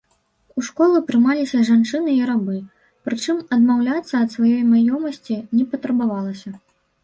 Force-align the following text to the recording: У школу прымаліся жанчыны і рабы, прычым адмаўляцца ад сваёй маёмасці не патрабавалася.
У 0.59 0.61
школу 0.69 1.01
прымаліся 1.09 1.59
жанчыны 1.69 2.15
і 2.15 2.23
рабы, 2.31 2.57
прычым 3.09 3.37
адмаўляцца 3.59 4.13
ад 4.25 4.29
сваёй 4.39 4.59
маёмасці 4.73 5.41
не 5.61 5.65
патрабавалася. 5.75 6.49